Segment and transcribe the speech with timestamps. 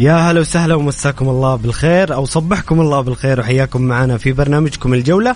[0.00, 5.34] يا هلا وسهلا ومساكم الله بالخير أو صبحكم الله بالخير وحياكم معنا في برنامجكم الجولة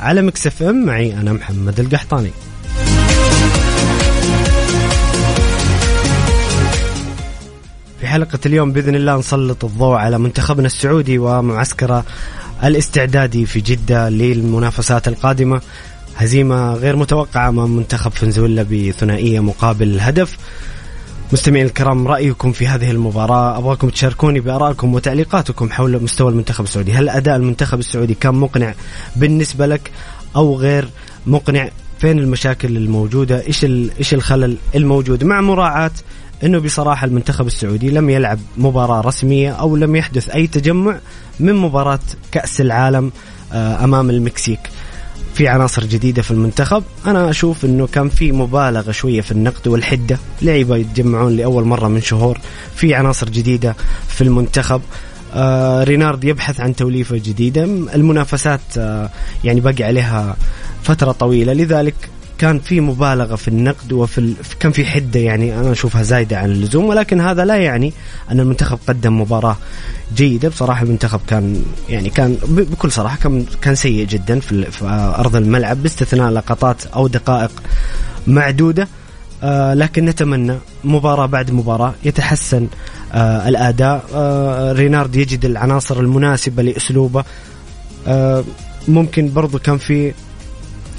[0.00, 0.86] على مكس إف إم.
[0.86, 2.30] معي أنا محمد القحطاني.
[8.00, 12.04] في حلقة اليوم بإذن الله نسلط الضوء على منتخبنا السعودي ومعسكره
[12.64, 15.60] الاستعدادي في جدة للمنافسات القادمة.
[16.16, 20.36] هزيمة غير متوقعة أمام منتخب فنزويلا بثنائية مقابل هدف.
[21.32, 26.92] مستمعين الكرام رأيكم في هذه المباراة؟ أبغاكم تشاركوني بآرائكم وتعليقاتكم حول مستوى المنتخب السعودي.
[26.92, 28.74] هل أداء المنتخب السعودي كان مقنع
[29.16, 29.90] بالنسبة لك
[30.36, 30.88] أو غير
[31.26, 35.90] مقنع؟ فين المشاكل الموجودة؟ إيش إيش الخلل الموجود؟ مع مراعاة
[36.44, 40.98] إنه بصراحة المنتخب السعودي لم يلعب مباراة رسمية أو لم يحدث أي تجمع
[41.40, 42.00] من مباراة
[42.32, 43.12] كأس العالم
[43.52, 44.60] آه، أمام المكسيك.
[45.36, 46.82] في عناصر جديدة في المنتخب.
[47.06, 50.18] أنا أشوف إنه كان في مبالغة شوية في النقد والحدة.
[50.42, 52.38] لعيبة يتجمعون لأول مرة من شهور
[52.74, 53.76] في عناصر جديدة
[54.08, 54.82] في المنتخب.
[55.34, 57.64] آه رينارد يبحث عن توليفة جديدة.
[57.64, 59.10] المنافسات آه
[59.44, 60.36] يعني باقي عليها
[60.82, 61.52] فترة طويلة.
[61.52, 61.94] لذلك
[62.38, 64.34] كان في مبالغة في النقد وفي ال...
[64.60, 67.92] كان في حدة يعني أنا أشوفها زايدة عن اللزوم ولكن هذا لا يعني
[68.30, 69.56] أن المنتخب قدم مباراة
[70.16, 70.48] جيدة.
[70.48, 74.84] بصراحة المنتخب كان يعني كان بكل صراحة كان كان سيء جدا في, في
[75.18, 77.50] أرض الملعب باستثناء لقطات أو دقائق
[78.26, 78.88] معدودة.
[79.42, 80.54] آه لكن نتمنى
[80.84, 82.68] مباراة بعد مباراة يتحسن
[83.12, 84.04] آه الأداء.
[84.14, 87.24] آه رينارد يجد العناصر المناسبة لأسلوبه.
[88.06, 88.44] آه
[88.88, 90.12] ممكن برضو كان في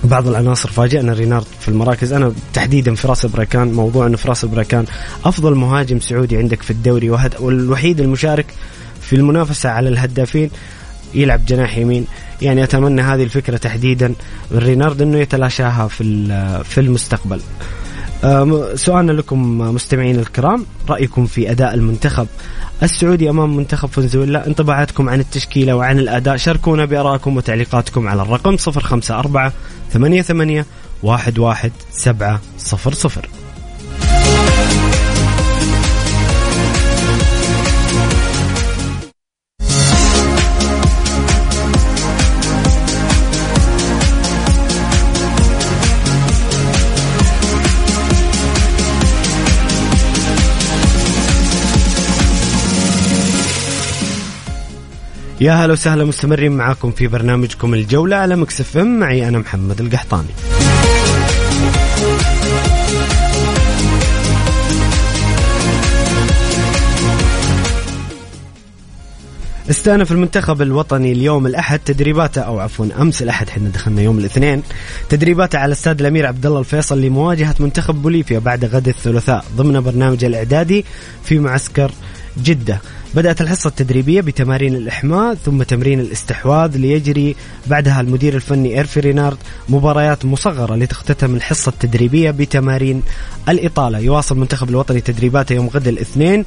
[0.03, 2.13] بعض العناصر فاجئنا رينارد في المراكز.
[2.13, 4.85] أنا تحديدا فراس بريكان موضوع إنه فراس بريكان
[5.25, 7.09] أفضل مهاجم سعودي عندك في الدوري
[7.39, 8.45] والوحيد المشارك
[9.01, 10.49] في المنافسة على الهدافين
[11.13, 12.05] يلعب جناح يمين.
[12.41, 14.13] يعني أتمنى هذه الفكرة تحديدا.
[14.51, 16.03] رينارد إنه يتلاشاها في
[16.63, 17.41] في المستقبل.
[18.75, 22.27] سؤالنا لكم مستمعين الكرام رأيكم في أداء المنتخب
[22.83, 29.51] السعودي أمام منتخب فنزويلا؟ انطباعاتكم عن التشكيلة وعن الأداء شاركونا بآرائكم وتعليقاتكم على الرقم 054
[29.91, 30.65] 88
[31.03, 33.36] 11700
[55.41, 58.99] يا هلا وسهلا مستمرين معاكم في برنامجكم الجولة على ميكس أف أم.
[58.99, 60.27] معي أنا محمد القحطاني.
[69.69, 74.63] استأنف المنتخب الوطني اليوم الأحد تدريباته أو عفوا أمس الأحد إحنا دخلنا يوم الاثنين
[75.09, 80.25] تدريباته على استاد الأمير عبد الله الفيصل لمواجهة منتخب بوليفيا بعد غد الثلاثاء ضمن برنامج
[80.25, 80.85] الإعدادي
[81.23, 81.91] في معسكر
[82.43, 82.81] جدة.
[83.15, 87.35] بدأت الحصة التدريبية بتمارين الإحماء ثم تمرين الاستحواذ ليجري
[87.67, 89.37] بعدها المدير الفني إيرفي رينارد
[89.69, 93.03] مباريات مصغرة لتختتم الحصة التدريبية بتمارين
[93.49, 96.45] الإطالة يواصل المنتخب الوطني تدريباته يوم غد الاثنين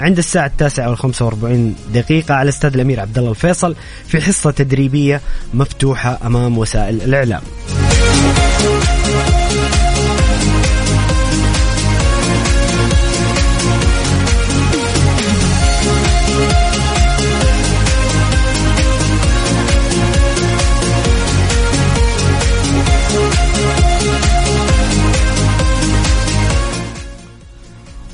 [0.00, 3.76] عند الساعة التاسعة والخمسة وأربعين دقيقة على استاد الأمير عبد الله الفيصل
[4.06, 5.20] في حصة تدريبية
[5.54, 7.42] مفتوحة أمام وسائل الإعلام.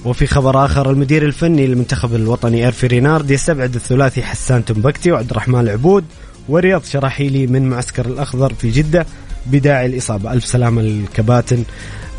[0.05, 5.61] وفي خبر آخر المدير الفني للمنتخب الوطني إيرفي رينارد يستبعد الثلاثي حسان تنبكتي وعبد الرحمن
[5.61, 6.05] العبود
[6.49, 9.06] ورياض شراحيلي من معسكر الأخضر في جدة
[9.47, 10.32] بداعي الإصابة.
[10.32, 11.64] ألف سلامة الكباتن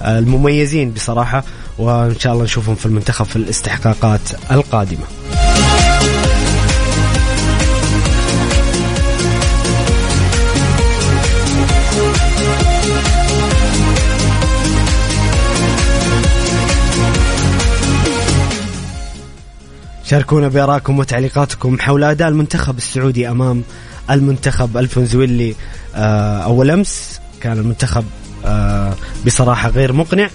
[0.01, 1.43] المميزين بصراحة
[1.77, 5.20] وإن شاء الله نشوفهم في المنتخب في الاستحقاقات القادمة.
[20.11, 23.63] شاركونا بارائكم وتعليقاتكم حول أداء المنتخب السعودي أمام
[24.09, 25.55] المنتخب الفنزويلي
[25.95, 27.19] آه، أول أمس.
[27.41, 28.05] كان المنتخب
[28.45, 28.93] آه،
[29.25, 30.29] بصراحة غير مقنع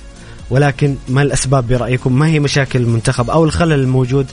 [0.51, 4.27] ولكن ما الأسباب برأيكم؟ ما هي مشاكل المنتخب أو الخلل الموجود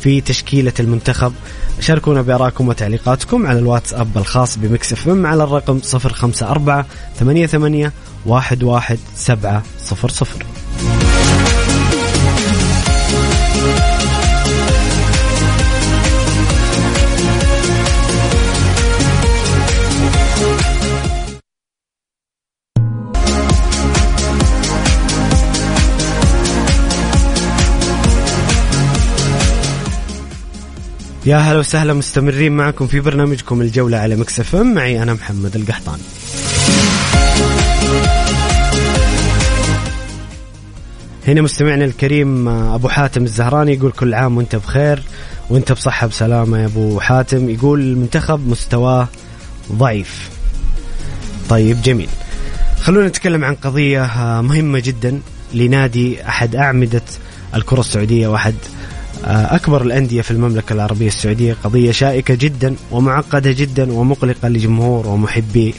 [0.00, 1.32] في تشكيلة المنتخب؟
[1.80, 6.84] شاركونا بارائكم وتعليقاتكم على الواتساب الخاص بمكس إف إم على الرقم 054
[7.18, 7.90] 88
[8.26, 10.59] 11700
[31.30, 35.98] يا هلا وسهلا مستمرين معكم في برنامجكم الجولة على مكسف معي أنا محمد القحطان
[41.28, 45.02] هنا مستمعنا الكريم أبو حاتم الزهراني يقول كل عام وأنت بخير
[45.50, 47.50] وأنت بصحة بسلامة يا أبو حاتم.
[47.50, 49.08] يقول المنتخب مستواه
[49.72, 50.30] ضعيف.
[51.48, 52.08] طيب جميل.
[52.80, 54.10] خلونا نتكلم عن قضية
[54.40, 55.20] مهمة جدا
[55.54, 57.02] لنادي أحد أعمدة
[57.54, 63.92] الكرة السعودية وأحد آه، أكبر الأندية في المملكة العربية السعودية قضية شائكة جدا ومعقدة جدا
[63.92, 65.74] ومقلقة لجمهور ومحبي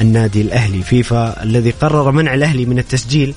[0.00, 0.82] النادي الأهلي.
[0.82, 3.34] فيفا الذي قرر منع الأهلي من التسجيل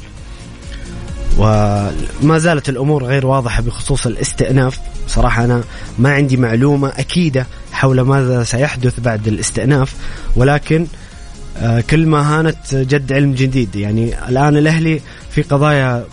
[1.37, 4.79] وما زالت الأمور غير واضحة بخصوص الاستئناف.
[5.07, 5.63] صراحة أنا
[5.99, 9.93] ما عندي معلومة أكيدة حول ماذا سيحدث بعد الاستئناف
[10.35, 10.87] ولكن
[11.57, 13.75] آه، كل ما هانت جد علم جديد.
[13.75, 15.01] يعني الآن الأهلي
[15.31, 16.05] في قضايا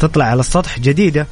[0.00, 1.26] تطلع على السطح جديدة آه،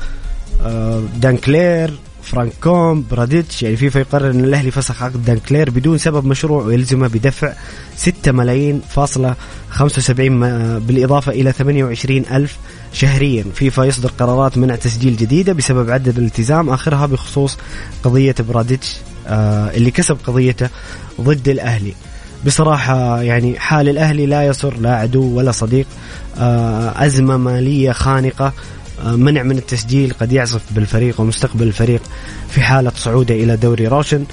[1.17, 1.91] دانكلير
[2.23, 7.53] فرانكوم براديتش يعني فيفا يقرر إن الأهلي فسخ عقد دانكلير بدون سبب مشروع ويلزمه بدفع
[7.97, 9.35] 6 ملايين فاصلة
[9.71, 12.57] 75 بالإضافة إلى 28 ألف
[12.93, 13.45] شهريا.
[13.55, 17.59] فيفا يصدر قرارات منع تسجيل جديدة بسبب عدد الالتزام آخرها بخصوص
[18.05, 18.97] قضية براديتش
[19.27, 20.69] آه، اللي كسب قضيته
[21.21, 21.95] ضد الأهلي.
[22.47, 25.87] بصراحة يعني حال الأهلي لا يسر لا عدو ولا صديق
[26.39, 28.47] آه، أزمة مالية خانقة.
[28.47, 28.53] آه،
[29.05, 32.03] منع من التسجيل قد يعزف بالفريق ومستقبل الفريق
[32.51, 34.25] في حالة صعودة إلى دوري روشن.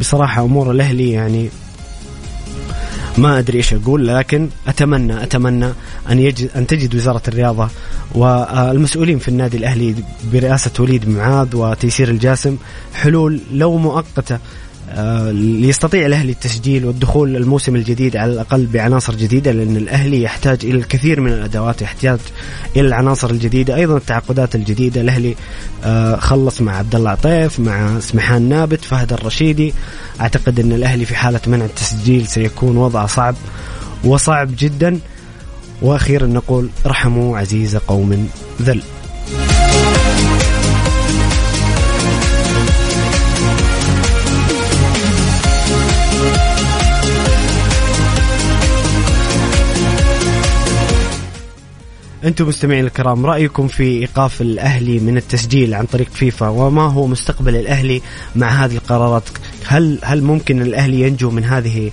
[0.00, 1.50] بصراحة أمور الأهلي يعني
[3.18, 5.68] ما أدري إيش أقول لكن أتمنى أتمنى
[6.10, 7.68] أن يجد أن تجد وزارة الرياضة
[8.14, 9.94] والمسؤولين في النادي الأهلي
[10.32, 12.56] برئاسة وليد معاذ وتيسير الجاسم
[12.94, 14.38] حلول لو مؤقتة آه،
[15.32, 21.20] ليستطيع الأهلي التسجيل والدخول الموسم الجديد على الأقل بعناصر جديدة لأن الأهلي يحتاج إلى الكثير
[21.20, 22.18] من الأدوات يحتاج
[22.76, 25.00] إلى العناصر الجديدة أيضا التعاقدات الجديدة.
[25.00, 25.34] الأهلي
[25.84, 29.74] آه، خلص مع عبد الله عطيف مع سمحان نابت فهد الرشيدي.
[30.20, 33.34] أعتقد إن الأهلي في حالة منع التسجيل سيكون وضعه صعب
[34.04, 34.98] وصعب جدا.
[35.82, 38.28] وأخيرا نقول ارحموا عزيز قوم
[38.62, 38.80] ذل.
[52.24, 57.56] أنتم مستمعين الكرام رأيكم في إيقاف الأهلي من التسجيل عن طريق فيفا وما هو مستقبل
[57.56, 58.02] الأهلي
[58.36, 59.22] مع هذه القرارات؟
[59.66, 61.90] هل هل ممكن الأهلي ينجو من هذه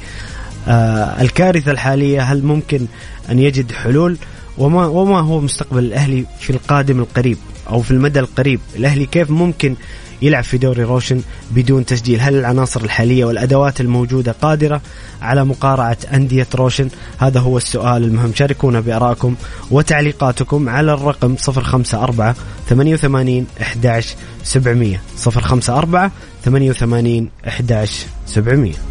[0.67, 2.85] آه الكارثة الحالية؟ هل ممكن
[3.31, 4.17] أن يجد حلول؟
[4.57, 7.37] وما وما هو مستقبل الأهلي في القادم القريب
[7.69, 9.75] أو في المدى القريب؟ الأهلي كيف ممكن
[10.21, 12.21] يلعب في دوري روشن بدون تسجيل.
[12.21, 14.81] هل العناصر الحالية والأدوات الموجودة قادرة
[15.21, 18.33] على مقارعة أندية روشن؟ هذا هو السؤال المهم.
[18.35, 19.35] شاركونا بأرائكم
[19.71, 22.33] وتعليقاتكم على الرقم 054
[22.69, 24.97] 88 11 700
[25.27, 26.11] 054
[26.45, 28.90] 88 11 700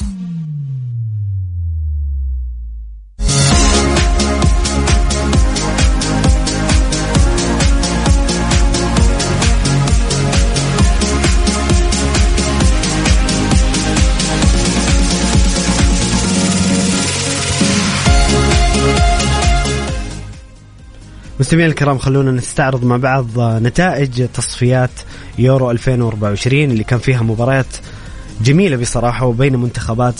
[21.41, 24.89] مستمعينا الكرام خلونا نستعرض مع بعض نتائج تصفيات
[25.39, 27.65] يورو 2024 اللي كان فيها مباريات
[28.41, 30.15] جميلة بصراحة وبين منتخبات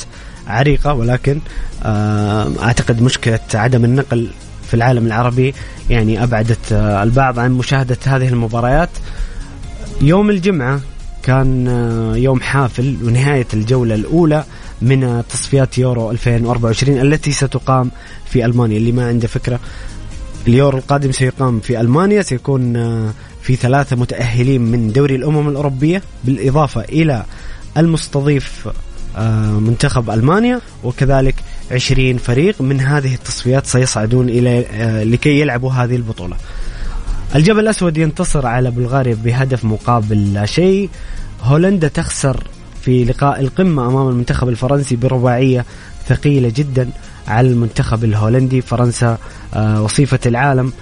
[0.47, 1.39] عريقة ولكن
[1.83, 4.29] آه، أعتقد مشكلة عدم النقل
[4.67, 5.53] في العالم العربي
[5.89, 8.89] يعني أبعدت آه، البعض عن مشاهدة هذه المباريات.
[10.01, 10.81] يوم الجمعة
[11.23, 14.43] كان آه، يوم حافل ونهاية الجولة الأولى
[14.81, 17.91] من تصفيات يورو 2024 التي ستقام
[18.25, 19.59] في ألمانيا اللي ما عنده فكرة
[20.48, 22.21] اليورو القادم سيقام في ألمانيا.
[22.21, 22.74] سيكون
[23.41, 27.25] في ثلاثة متأهلين من دوري الأمم الأوروبية بالإضافة إلى
[27.77, 28.69] المستضيف
[29.17, 31.36] آه، منتخب ألمانيا وكذلك
[31.71, 36.36] 20 فريق من هذه التصفيات سيصعدون إلى آه، لكي يلعبوا هذه البطولة.
[37.36, 40.89] الجبل الأسود ينتصر على بلغاريا بهدف مقابل لا شيء.
[41.41, 42.43] هولندا تخسر
[42.81, 45.65] في لقاء القمة أمام المنتخب الفرنسي برباعية
[46.07, 46.89] ثقيلة جدا.
[47.31, 48.61] على المنتخب الهولندي.
[48.61, 49.17] فرنسا
[49.53, 50.73] آه، وصيفة العالم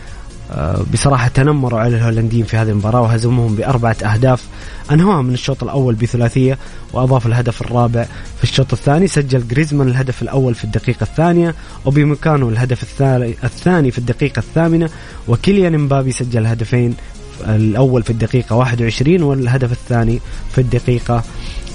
[0.51, 4.43] آه، بصراحة تنمروا على الهولنديين في هذه المباراة وهزموهم بأربعة أهداف.
[4.91, 6.57] أنهوها من الشوط الأول بثلاثية
[6.93, 8.03] وأضاف الهدف الرابع
[8.37, 9.07] في الشوط الثاني.
[9.07, 13.01] سجل جريزمان الهدف الأول في الدقيقة الثانية وبمكانه الهدف
[13.43, 14.89] الثاني في الدقيقة الثامنة
[15.27, 16.95] وكيليان مبابي سجل هدفين
[17.47, 20.19] الأول في الدقيقة 21 والهدف الثاني
[20.51, 21.23] في الدقيقة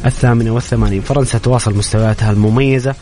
[0.07, 1.01] الثامنة والثمانين.
[1.01, 2.95] فرنسا تواصل مستوياتها المميزة.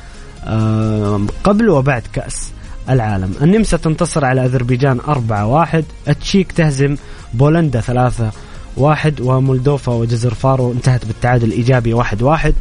[1.45, 2.51] قبل وبعد كأس
[2.89, 3.35] العالم.
[3.43, 6.97] النمسا تنتصر على أذربيجان 4-1 التشيك تهزم
[7.35, 8.31] بولندا 3
[8.77, 12.55] واحد ومولدوفا وجزر فارو انتهت بالتعادل الإيجابي واحد واحد.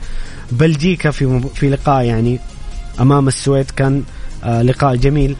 [0.51, 2.39] بلجيكا في في لقاء يعني
[2.99, 4.03] أمام السويد كان
[4.43, 5.35] آه لقاء جميل.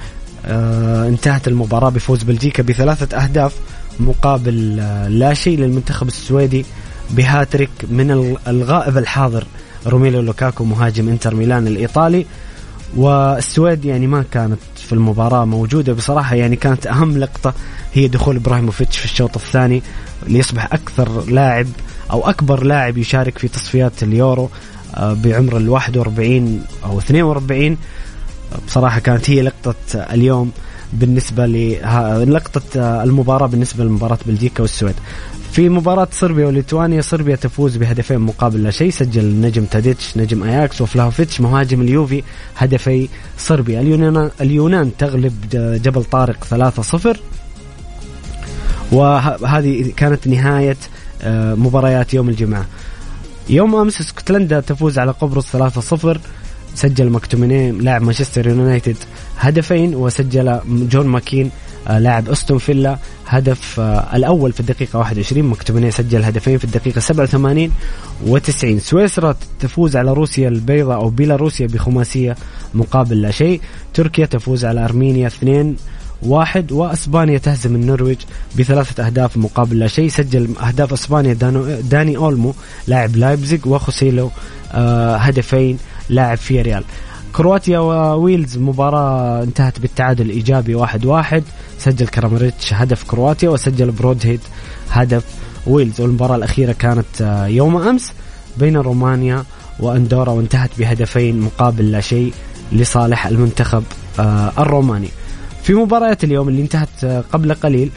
[0.46, 3.56] آه انتهت المباراة بفوز بلجيكا بثلاثة أهداف
[4.00, 6.66] مقابل آه لا شيء للمنتخب السويدي
[7.10, 9.44] بهاتريك من الغائب الحاضر
[9.88, 12.26] روميلو لوكاكو مهاجم انتر ميلان الإيطالي
[12.96, 17.54] والسويد يعني ما كانت في المباراة موجودة بصراحة يعني كانت أهم لقطة
[17.94, 19.82] هي دخول إبراهيموفيتش في الشوط الثاني
[20.28, 21.68] ليصبح أكثر لاعب
[22.12, 24.50] أو أكبر لاعب يشارك في تصفيات اليورو
[24.96, 27.78] آه، بعمر ال 41 أو 42
[28.68, 30.52] بصراحة كانت هي لقطة اليوم
[30.94, 31.46] بالنسبة
[32.28, 34.96] لقطة المباراة بالنسبة لمباراة بلجيكا والسويد.
[35.51, 40.81] في مباراة صربيا وليتوانيا صربيا تفوز بهدفين مقابل لا شيء سجل النجم تاديتش نجم أياكس
[40.81, 42.24] وفلاوفيتش مهاجم اليوفي
[42.58, 43.81] هدفي صربيا.
[43.81, 45.34] اليونان, اليونان تغلب
[45.84, 47.17] جبل طارق 3-0
[48.91, 50.77] وهذه كانت نهاية
[51.22, 52.65] آه، مباريات يوم الجمعة.
[53.50, 56.17] يوم أمس اسكتلندا تفوز على قبرص 3-0
[56.75, 58.98] سجل مكتوميني لاعب مانشستر يونايتد
[59.39, 61.51] هدفين وسجل جون ماكين
[61.90, 62.98] لاعب أستون فيلا
[63.28, 67.72] هدف آه، الأول في الدقيقة 21 مكتوميني سجل هدفين في الدقيقة 87
[68.28, 72.36] و90 سويسرا تفوز على روسيا البيضاء أو بيلاروسيا بخماسية
[72.74, 73.62] مقابل لا شيء.
[73.94, 75.76] تركيا تفوز على أرمينيا 2
[76.22, 78.18] واحد وأسبانيا تهزم النرويج
[78.60, 80.10] بثلاثة أهداف مقابل لا شيء.
[80.10, 81.34] سجل أهداف أسبانيا
[81.84, 82.54] داني أولمو
[82.88, 84.32] لاعب لايبزيغ وخوسيلو
[84.72, 85.78] آه هدفين
[86.10, 86.84] لاعب في ريال
[87.36, 91.44] كرواتيا وويلز مباراة انتهت بالتعادل الإيجابي واحد واحد.
[91.78, 94.40] سجل كرامريتش هدف كرواتيا وسجل برودهيد
[94.92, 95.24] هدف
[95.68, 96.02] ويلز.
[96.02, 98.14] والمباراة الأخيرة كانت آه، يوم أمس
[98.58, 99.44] بين رومانيا
[99.80, 102.34] وأندورا وانتهت بهدفين مقابل لا شيء
[102.72, 103.84] لصالح المنتخب
[104.20, 105.10] آه، الروماني.
[105.64, 107.92] في مباريات اليوم اللي انتهت آه، قبل قليل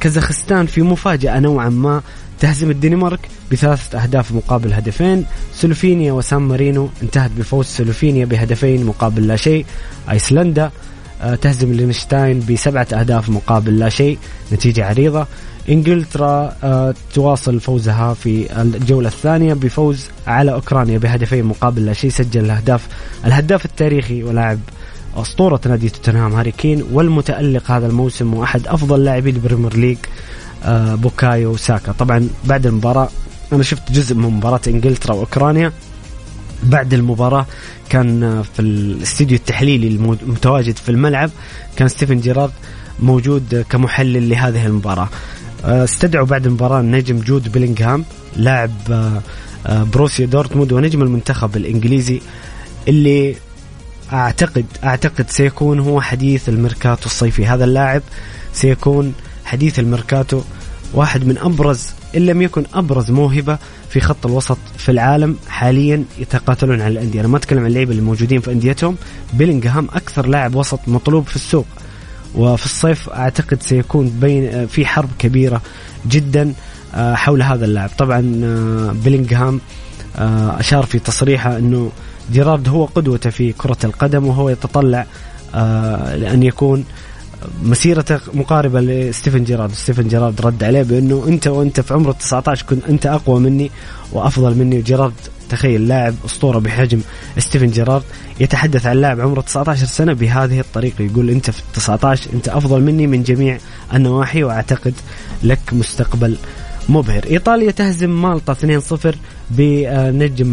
[0.00, 2.02] كازاخستان في مفاجأة نوعا ما
[2.40, 3.20] تهزم الدنمارك
[3.52, 5.24] بثلاثة أهداف مقابل هدفين.
[5.54, 9.66] سلوفينيا وسان مارينو انتهت بفوز سلوفينيا بهدفين مقابل لا شيء.
[10.10, 10.70] أيسلندا
[11.22, 14.18] آه، تهزم ليختنشتاين بسبعة أهداف مقابل لا شيء.
[14.52, 15.26] نتيجة عريضة.
[15.68, 22.10] إنجلترا آه، تواصل فوزها في الجولة الثانية بفوز على أوكرانيا بهدفين مقابل لا شيء.
[22.10, 22.86] سجل الأهداف
[23.24, 24.58] الهداف التاريخي ولاعب
[25.16, 29.98] أسطورة نادي توتنهام هاري كين والمتألق هذا الموسم وأحد أفضل لاعبي البريمير ليج.
[30.66, 33.08] بوكايو ساكا طبعا بعد المباراة
[33.52, 35.72] أنا شفت جزء من مباراة إنجلترا وأوكرانيا.
[36.62, 37.46] بعد المباراة
[37.88, 41.30] كان في الاستديو التحليلي المتواجد في الملعب
[41.76, 42.52] كان ستيفن جيرارد
[43.00, 45.08] موجود كمحلل لهذه المباراة.
[45.64, 48.04] آه، استدعوا بعد المباراة النجم جود بيلينغهام
[48.36, 48.70] لاعب
[49.66, 52.20] آه، بروسيا دورتموند ونجم المنتخب الإنجليزي
[52.88, 53.36] اللي
[54.12, 57.46] اعتقد أعتقد سيكون هو حديث الميركاتو الصيفي.
[57.46, 58.02] هذا اللاعب
[58.52, 59.14] سيكون
[59.48, 60.40] حديث الميركاتو
[60.94, 61.86] واحد من أبرز
[62.16, 63.58] إن لم يكن أبرز موهبة
[63.90, 68.02] في خط الوسط في العالم حاليا يتقاتلون على الأندية، أنا ما أتكلم عن اللعيبة اللي
[68.02, 68.96] موجودين في أنديتهم،
[69.32, 71.66] بيلينغهام أكثر لاعب وسط مطلوب في السوق.
[72.34, 75.62] وفي الصيف أعتقد سيكون بين في حرب كبيرة
[76.08, 76.54] جدا
[76.94, 79.60] آه، حول هذا اللاعب، طبعا آه، بيلينغهام
[80.16, 81.90] آه، أشار في تصريحه إنه
[82.32, 85.06] جيرارد هو قدوته في كرة القدم وهو يتطلع
[86.14, 86.84] لأن يكون
[87.62, 92.84] مسيرته مقاربة لستيفن جيرارد، ستيفن جيرارد رد عليه بأنه أنت وأنت في عمر 19 كنت
[92.84, 93.70] أنت أقوى مني
[94.12, 94.78] وأفضل مني.
[94.78, 95.12] وجيرارد
[95.48, 97.00] تخيل لاعب أسطورة بحجم
[97.38, 98.02] ستيفن جيرارد.
[98.40, 101.04] يتحدث عن لاعب عمره 19 سنة بهذه الطريقة.
[101.04, 103.58] يقول أنت في 19 أنت أفضل مني من جميع
[103.94, 104.94] النواحي وأعتقد
[105.42, 106.36] لك مستقبل
[106.88, 109.14] مبهر إيطاليا تهزم مالطا 2-0
[109.50, 110.48] بنجم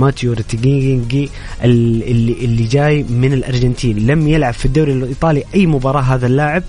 [0.00, 1.30] ماتيو ريتيغي
[1.64, 4.06] اللي اللي جاي من الأرجنتين.
[4.06, 6.62] لم يلعب في الدوري الإيطالي أي مباراة هذا اللاعب.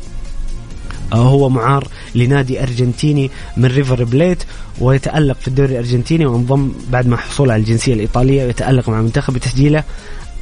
[1.14, 4.44] هو معار لنادي أرجنتيني من ريفر بليت
[4.80, 9.84] ويتألق في الدوري الأرجنتيني وانضم بعد ما حصول على الجنسية الإيطالية ويتألق مع المنتخب بتسجيله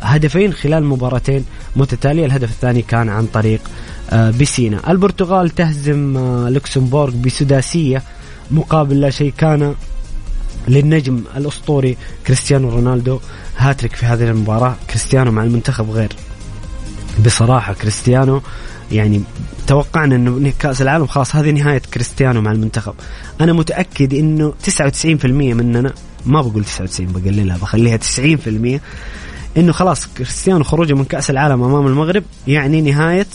[0.02, 2.26] هدفين خلال مباراتين متتالية.
[2.26, 3.60] الهدف الثاني كان عن طريق
[4.10, 8.04] آه، بسينا البرتغال تهزم آه، لوكسمبورغ بسداسية
[8.52, 9.76] مقابل لا شيء كان
[10.68, 13.20] للنجم الأسطوري كريستيانو رونالدو.
[13.58, 14.76] هاتريك في هذه المباراة.
[14.90, 16.10] كريستيانو مع المنتخب غير.
[17.26, 18.42] بصراحة كريستيانو
[18.92, 19.22] يعني
[19.68, 22.94] توقعنا إنه كأس العالم خلاص هذه نهاية كريستيانو مع المنتخب.
[23.42, 25.94] أنا متأكد إنه 99% مننا
[26.26, 28.80] ما بقول 99 بقللها بخليها 90%
[29.58, 33.28] إنه خلاص كريستيانو خروجه من كأس العالم أمام المغرب يعني نهاية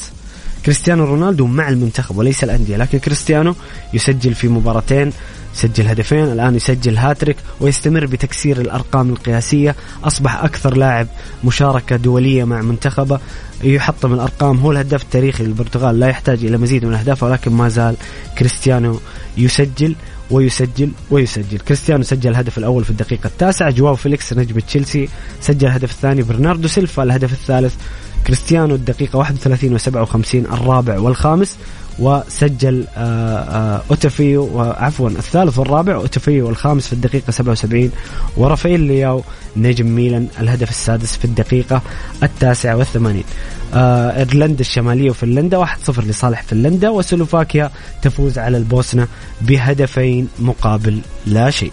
[0.64, 3.54] كريستيانو رونالدو مع المنتخب وليس الأندية لكن كريستيانو
[3.94, 5.12] يسجل في مباراتين
[5.54, 9.76] سجل هدفين الآن يسجل هاتريك ويستمر بتكسير الأرقام القياسية.
[10.04, 11.06] أصبح أكثر لاعب
[11.44, 13.20] مشاركة دولية مع منتخبه
[13.64, 14.58] يحطم الأرقام.
[14.58, 17.96] هو الهداف التاريخي للبرتغال لا يحتاج إلى مزيد من الأهداف ولكن ما زال
[18.38, 19.00] كريستيانو
[19.38, 19.94] يسجل
[20.30, 21.58] ويسجل ويسجل.
[21.58, 25.08] كريستيانو سجل الهدف الأول في الدقيقة التاسعة جواو فيليكس نجم تشيلسي
[25.40, 27.74] سجل الهدف الثاني برناردو سيلفا الهدف الثالث
[28.26, 31.56] كريستيانو الدقيقة 31 و57 الرابع والخامس
[31.98, 37.90] وسجل آه، آه، أوتوفيو عفوا الثالث والرابع أوتوفيو الخامس في الدقيقة 77
[38.36, 39.22] ورافائيل لياو
[39.56, 41.82] نجم ميلان الهدف السادس في الدقيقة
[42.22, 43.24] التاسعة والثمانين.
[43.74, 47.70] آه، إيرلندا الشمالية وفنلندا 1-0 لصالح فنلندا وسلوفاكيا
[48.02, 49.08] تفوز على البوسنة
[49.40, 51.72] بهدفين مقابل لا شيء.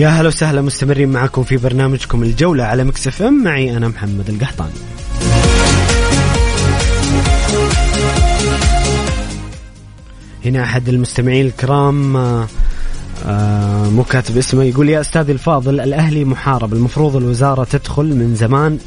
[0.00, 3.44] يا هلا وسهلا مستمرين معكم في برنامجكم الجولة على مكسف ام.
[3.44, 4.72] معي أنا محمد القحطاني.
[10.44, 12.46] هنا أحد المستمعين الكرام آه،
[13.26, 18.78] آه، مو كاتب اسمه يقول يا أستاذي الفاضل الأهلي محارب المفروض الوزارة تدخل من زمان.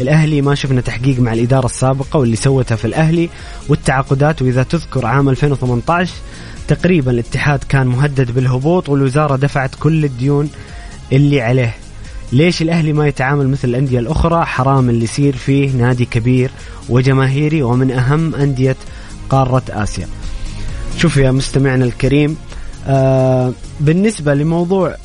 [0.00, 3.28] الأهلي ما شفنا تحقيق مع الإدارة السابقة واللي سوتها في الأهلي
[3.68, 6.12] والتعاقدات وإذا تذكر عام 2018
[6.68, 10.50] تقريبا الاتحاد كان مهدد بالهبوط والوزارة دفعت كل الديون
[11.12, 11.74] اللي عليه.
[12.32, 16.50] ليش الأهلي ما يتعامل مثل الأندية الأخرى؟ حرام اللي يصير فيه نادي كبير
[16.88, 18.76] وجماهيري ومن أهم أندية
[19.30, 20.08] قارة آسيا.
[20.98, 22.36] شوف يا مستمعنا الكريم
[22.86, 24.96] آه بالنسبة لموضوع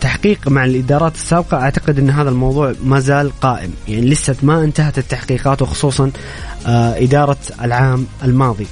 [0.00, 3.70] تحقيق مع الإدارات السابقة أعتقد إن هذا الموضوع ما زال قائم.
[3.88, 6.10] يعني لسه ما انتهت التحقيقات وخصوصا
[6.66, 8.66] آه إدارة العام الماضي.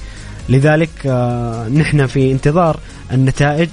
[0.49, 2.79] لذلك آه، نحن في انتظار
[3.11, 3.69] النتائج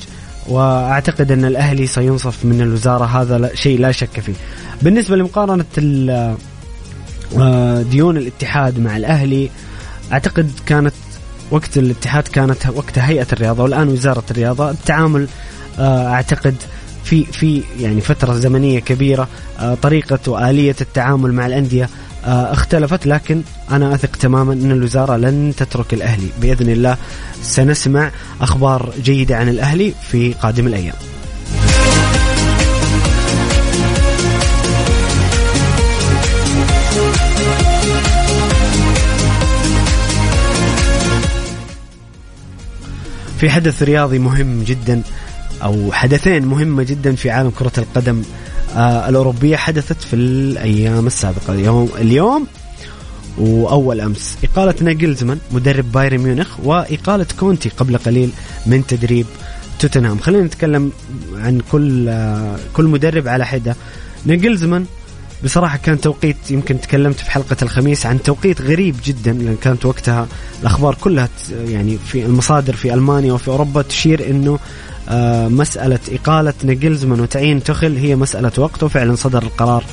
[0.48, 4.32] وأعتقد أن الأهلي سينصف من الوزارة هذا شيء لا شك فيه.
[4.82, 5.64] بالنسبة لمقارنة
[7.38, 9.50] آه، ديون الاتحاد مع الأهلي
[10.12, 10.94] أعتقد كانت
[11.50, 15.28] وقت الاتحاد كانت وقت هيئة الرياضة والآن وزارة الرياضة التعامل
[15.78, 16.54] آه، أعتقد
[17.04, 19.28] في في يعني فترة زمنية كبيرة
[19.82, 21.88] طريقة وآلية التعامل مع الأندية آه،
[22.24, 26.96] اختلفت لكن أنا أثق تماما أن الوزارة لن تترك الأهلي بإذن الله
[27.42, 30.94] سنسمع أخبار جيدة عن الأهلي في قادم الأيام.
[43.38, 45.02] في حدث رياضي مهم جدا
[45.62, 51.52] أو حدثين مهمة جدا في عالم كرة القدم آه الأوروبية حدثت في الأيام السابقة.
[51.52, 52.46] اليوم اليوم
[53.38, 54.37] وأول أمس.
[54.44, 58.30] إقالة ناجلزمان مدرب بايرن ميونخ وإقالة كونتي قبل قليل
[58.66, 59.26] من تدريب
[59.78, 60.18] توتنهام.
[60.18, 60.92] خلينا نتكلم
[61.35, 63.76] عن كل آه كل مدرب على حدة.
[64.26, 64.87] ناجلزمان
[65.44, 70.26] بصراحة كان توقيت يمكن تكلمت في حلقة الخميس عن توقيت غريب جدا لأن كانت وقتها
[70.61, 74.58] الأخبار كلها يعني في المصادر في ألمانيا وفي أوروبا تشير آه،
[75.48, 79.84] مسألة إقالة نجلزمان وتعيين تخل هي مسألة وقت وفعلا صدر القرار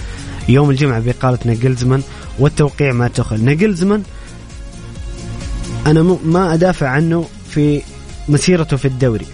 [0.50, 2.02] يوم الجمعة بإقالة نجلزمان
[2.40, 4.04] والتوقيع مع تخل نجلزمان
[5.88, 7.82] أنا ما أدافع عنه في
[8.30, 9.26] مسيرته في الدوري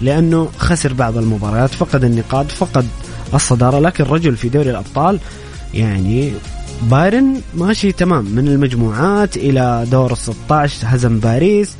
[0.00, 2.86] لأنه خسر بعض المباريات فقد النقاط فقد
[3.34, 5.20] الصدارة لكن رجل في دوري الأبطال
[5.74, 6.32] يعني
[6.82, 11.72] بايرن ماشي تمام من المجموعات إلى دور ال 16 هزم باريس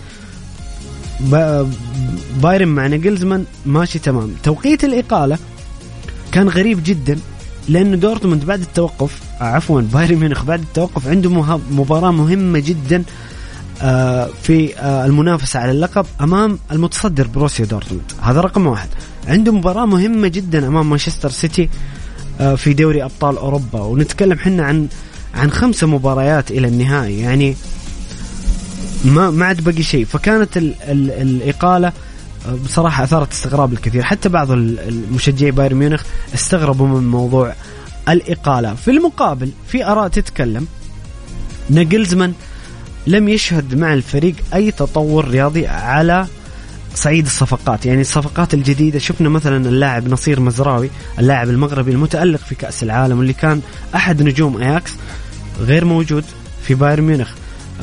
[2.42, 4.34] بايرن مع نيجلزمان ماشي تمام.
[4.42, 5.38] توقيت الإقالة
[6.32, 7.18] كان غريب جدا
[7.68, 11.30] لأنه دورتموند بعد التوقف عفوا بايرن ميونخ بعد التوقف عنده
[11.70, 13.04] مباراة مهمة جدا
[13.82, 18.12] آه، في آه، المنافسة على اللقب أمام المتصدر بروسيا دورتموند.
[18.22, 18.88] هذا رقم واحد.
[19.28, 21.68] عنده مباراة مهمة جدا أمام مانشستر سيتي
[22.40, 23.80] آه، في دوري أبطال أوروبا.
[23.80, 24.88] ونتكلم حنا عن
[25.34, 27.20] عن خمسة مباريات إلى النهائي.
[27.20, 27.56] يعني
[29.04, 30.04] ما ما عاد بقي شيء.
[30.04, 31.92] فكانت ال ال الإقالة
[32.64, 34.02] بصراحة أثارت استغراب الكثير.
[34.02, 36.02] حتى بعض المشجعي بايرن ميونخ
[36.34, 37.54] استغربوا من موضوع
[38.08, 38.74] الإقالة.
[38.74, 40.66] في المقابل في آراء تتكلم.
[41.70, 42.32] نجلزمان
[43.06, 46.26] لم يشهد مع الفريق أي تطور رياضي على
[46.94, 47.86] صعيد الصفقات.
[47.86, 53.32] يعني الصفقات الجديدة شفنا مثلا اللاعب نصير مزراوي اللاعب المغربي المتألق في كأس العالم واللي
[53.32, 53.60] كان
[53.94, 54.92] أحد نجوم أياكس
[55.60, 56.24] غير موجود
[56.62, 57.30] في بايرن ميونخ.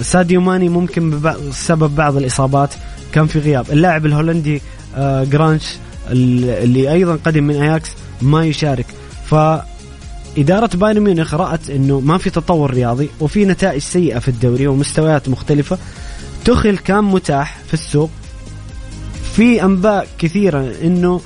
[0.02, 2.74] ساديو ماني ممكن بسبب بعض الإصابات.
[3.12, 3.72] كان في غياب.
[3.72, 4.62] اللاعب الهولندي
[4.96, 5.64] آه، جرانش
[6.10, 7.90] اللي أيضا قدم من أياكس
[8.22, 8.86] ما يشارك.
[9.26, 9.36] ف
[10.38, 15.30] إدارة بايرن ميونخ رأت أنه ما في تطور رياضي وفي نتائج سيئة في الدوري ومستويات
[15.30, 15.78] مختلفة.
[16.46, 18.10] تخل كان متاح في السوق.
[19.36, 21.22] في أنباء كثيرة أنه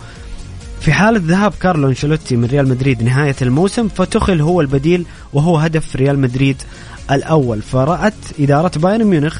[0.82, 5.96] في حالة ذهاب كارلو أنشيلوتي من ريال مدريد نهاية الموسم فتخل هو البديل وهو هدف
[5.96, 6.58] ريال مدريد.
[7.12, 9.39] الأول فرأت إدارة بايرن ميونخ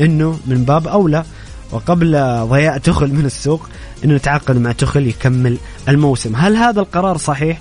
[0.00, 1.24] أنه من باب أولى
[1.70, 2.12] وقبل
[2.48, 3.68] ضياع تخل من السوق
[4.04, 6.36] أنه يتعاقد مع تخل يكمل الموسم.
[6.36, 7.60] هل هذا القرار صحيح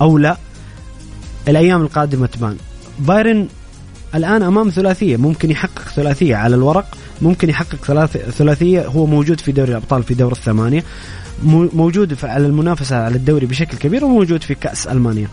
[0.00, 0.36] أو لا؟
[1.48, 2.56] الأيام القادمة تبان.
[2.98, 3.48] بايرن
[4.14, 6.86] الآن أمام ثلاثية ممكن يحقق ثلاثية على الورق
[7.22, 10.84] ممكن يحقق ثلاثية هو موجود في دوري الأبطال في دور الثمانية
[11.44, 15.28] موجود على المنافسة على الدوري بشكل كبير وموجود في كأس ألمانيا.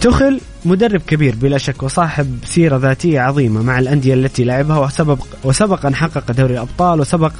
[0.00, 5.86] تخل مدرب كبير بلا شك وصاحب سيرة ذاتية عظيمة مع الأندية التي لعبها وسبق وسبق
[5.86, 7.32] أن حقق دوري الأبطال وسبق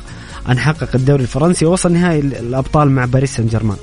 [0.49, 3.77] أن حقق الدوري الفرنسي ووصل نهائي الأبطال مع باريس سان جيرمان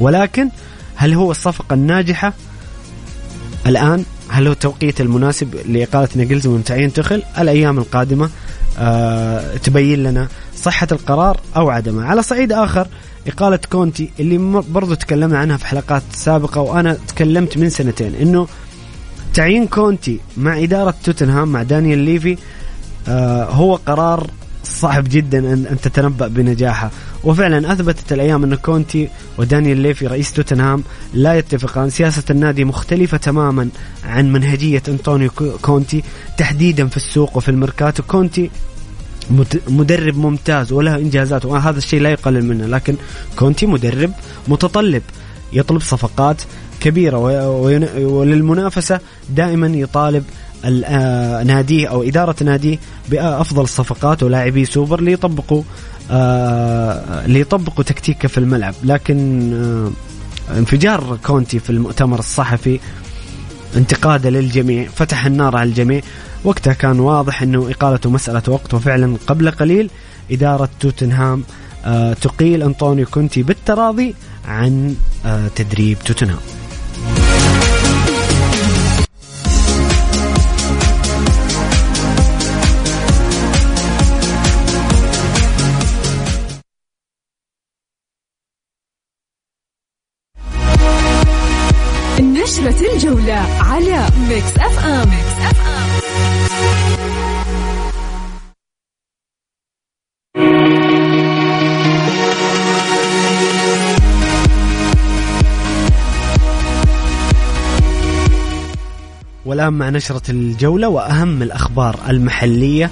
[0.00, 0.48] ولكن
[0.94, 2.32] هل هو الصفقة الناجحة؟
[3.66, 8.30] الآن هل هو التوقيت المناسب لإقالة نجلز وتعيين تخل؟ الأيام القادمة
[8.78, 12.04] آه تبين لنا صحة القرار أو عدمه.
[12.04, 12.86] على صعيد آخر
[13.26, 18.46] إقالة كونتي اللي برضو تكلمنا عنها في حلقات سابقة وأنا تكلمت من سنتين إنه
[19.34, 22.36] تعيين كونتي مع إدارة توتنهام مع دانيال ليفي
[23.08, 24.30] آه هو قرار
[24.64, 26.90] صعب جدا ان تتنبأ بنجاحه.
[27.24, 31.90] وفعلا أثبتت الأيام أن كونتي ودانيال ليفي رئيس توتنهام لا يتفقان.
[31.90, 33.68] سياسة النادي مختلفة تماما
[34.04, 35.30] عن منهجية أنطونيو
[35.62, 36.02] كونتي
[36.38, 38.02] تحديدا في السوق وفي الميركاتو.
[38.02, 38.50] كونتي
[39.68, 42.96] مدرب ممتاز وله إنجازات وهذا الشيء لا يقلل منه لكن
[43.36, 44.12] كونتي مدرب
[44.48, 45.02] متطلب
[45.52, 46.42] يطلب صفقات
[46.82, 47.18] كبيرة
[47.98, 50.24] وللمنافسة دائما يطالب
[50.64, 52.78] آه، ناديه أو إدارة ناديه
[53.10, 55.62] بأفضل الصفقات ولاعبي سوبر ليطبقوا
[56.10, 58.74] آه ليطبقوا تكتيكه في الملعب.
[58.84, 62.80] لكن آه انفجار كونتي في المؤتمر الصحفي
[63.76, 66.00] انتقاده للجميع فتح النار على الجميع.
[66.44, 69.90] وقتها كان واضح إنه إقالته مسألة وقت وفعلا قبل قليل
[70.30, 71.44] إدارة توتنهام
[72.20, 74.14] تقيل أنطونيو كونتي بالتراضي
[74.48, 74.96] عن
[75.56, 76.61] تدريب توتنهام.
[92.20, 97.11] نشرة الجولة على Mix FM, Mix FM.
[109.52, 112.90] والآن مع نشرة الجولة وأهم الأخبار المحلية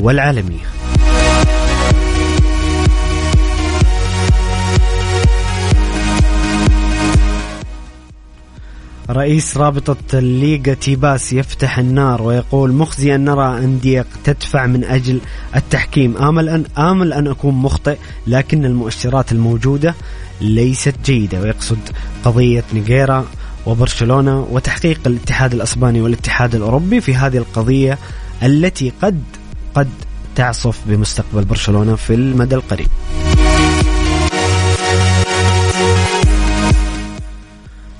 [0.00, 0.64] والعالمية.
[9.10, 15.20] رئيس رابطة الليغا تيباس يفتح النار ويقول مخزي أن نرى أندية تدفع من أجل
[15.56, 16.16] التحكيم.
[16.16, 19.94] آمل أن آمل أن أكون مخطئ لكن المؤشرات الموجودة
[20.40, 21.78] ليست جيدة ويقصد
[22.24, 23.26] قضية نيجيرا
[23.66, 27.98] وبرشلونة وتحقيق الاتحاد الأسباني والاتحاد الأوروبي في هذه القضية
[28.42, 29.22] التي قد
[29.74, 29.88] قد
[30.34, 32.88] تعصف بمستقبل برشلونة في المدى القريب.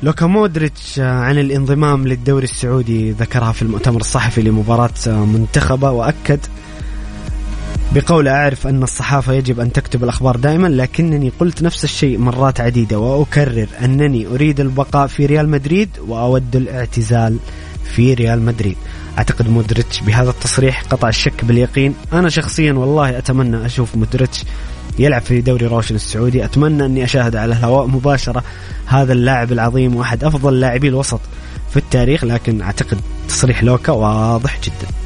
[0.02, 6.40] لوكا مودريتش عن الانضمام للدوري السعودي ذكرها في المؤتمر الصحفي لمباراة منتخبة وأكد
[7.94, 12.98] بقول أعرف أن الصحافة يجب أن تكتب الأخبار دائما لكنني قلت نفس الشيء مرات عديدة
[12.98, 17.38] وأكرر أنني أريد البقاء في ريال مدريد وأود الاعتزال
[17.84, 18.76] في ريال مدريد.
[19.18, 21.94] أعتقد مودريتش بهذا التصريح قطع الشك باليقين.
[22.12, 24.44] أنا شخصيا والله أتمنى أشوف مودريتش
[24.98, 26.44] يلعب في دوري روشن السعودي.
[26.44, 28.44] أتمنى أني أشاهد على الهواء مباشرة
[28.86, 31.20] هذا اللاعب العظيم وأحد أفضل لاعبي الوسط
[31.70, 35.01] في التاريخ لكن أعتقد تصريح لوكا واضح جدا.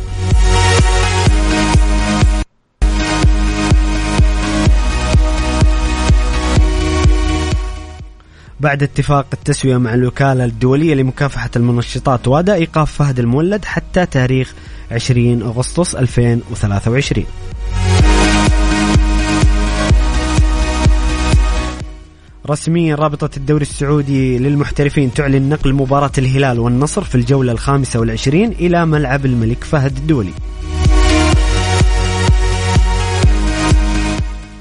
[8.61, 14.55] بعد اتفاق التسوية مع الوكالة الدولية لمكافحة المنشطات وادا إيقاف فهد المولد حتى تاريخ
[14.91, 17.27] 20 أغسطس 2023
[22.51, 28.87] رسميا رابطة الدوري السعودي للمحترفين تعلن نقل مباراة الهلال والنصر في الجولة الخامسة والعشرين إلى
[28.87, 30.33] ملعب الملك فهد الدولي.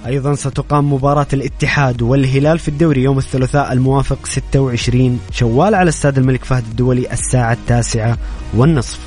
[0.05, 6.45] أيضا ستقام مباراة الاتحاد والهلال في الدوري يوم الثلاثاء الموافق 26 شوال على استاد الملك
[6.45, 8.17] فهد الدولي الساعة التاسعة
[8.53, 8.99] والنصف.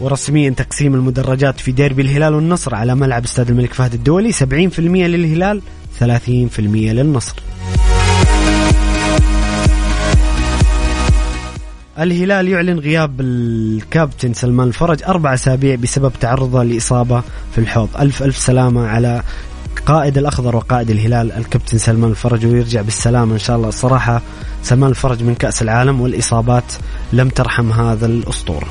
[0.00, 5.62] ورسميا تقسيم المدرجات في ديربي الهلال والنصر على ملعب استاد الملك فهد الدولي 70% للهلال
[6.00, 6.04] 30%
[6.92, 7.34] للنصر.
[12.00, 17.88] الهلال يعلن غياب الكابتن سلمان الفرج أربع أسابيع بسبب تعرضه لإصابة في الحوض.
[18.00, 19.22] ألف ألف سلامة على
[19.86, 23.68] قائد الأخضر وقائد الهلال الكابتن سلمان الفرج ويرجع بالسلامة إن شاء الله.
[23.68, 24.22] الصراحة
[24.62, 26.72] سلمان الفرج من كأس العالم والإصابات
[27.12, 28.66] لم ترحم هذا الأسطورة.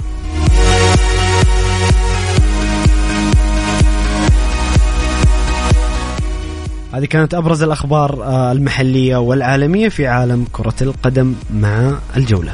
[6.93, 12.53] هذه كانت أبرز الأخبار آه، المحلية والعالمية في عالم كرة القدم مع الجولة.